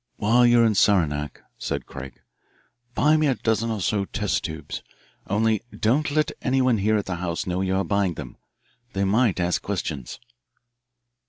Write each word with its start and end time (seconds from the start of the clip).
"While 0.17 0.47
you're 0.47 0.65
in 0.65 0.73
Saranac," 0.73 1.43
said 1.59 1.85
Craig, 1.85 2.21
"buy 2.95 3.17
me 3.17 3.27
a 3.27 3.35
dozen 3.35 3.69
or 3.69 3.81
so 3.81 4.05
test 4.05 4.43
tubes. 4.43 4.81
Only, 5.27 5.61
don't 5.79 6.09
let 6.09 6.31
anyone 6.41 6.79
here 6.79 6.97
at 6.97 7.05
the 7.05 7.17
house 7.17 7.45
know 7.45 7.61
you 7.61 7.75
are 7.75 7.83
buying 7.83 8.15
them. 8.15 8.37
They 8.93 9.03
might 9.03 9.39
ask 9.39 9.61
questions." 9.61 10.19